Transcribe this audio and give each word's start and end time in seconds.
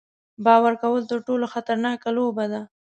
باور 0.45 0.73
کول 0.83 1.01
تر 1.11 1.19
ټولو 1.27 1.45
خطرناکه 1.53 2.09
لوبه 2.17 2.45
ده. 2.51 2.61